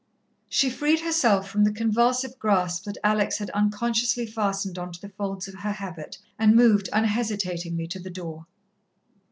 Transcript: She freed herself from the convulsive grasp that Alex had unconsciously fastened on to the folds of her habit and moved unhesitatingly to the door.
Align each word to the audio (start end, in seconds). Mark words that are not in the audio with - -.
She 0.49 0.71
freed 0.71 1.01
herself 1.01 1.47
from 1.47 1.63
the 1.63 1.71
convulsive 1.71 2.39
grasp 2.39 2.85
that 2.85 2.97
Alex 3.03 3.37
had 3.37 3.51
unconsciously 3.51 4.25
fastened 4.25 4.79
on 4.79 4.91
to 4.93 4.99
the 4.99 5.09
folds 5.09 5.47
of 5.47 5.53
her 5.59 5.73
habit 5.73 6.17
and 6.39 6.55
moved 6.55 6.89
unhesitatingly 6.91 7.85
to 7.89 7.99
the 7.99 8.09
door. 8.09 8.47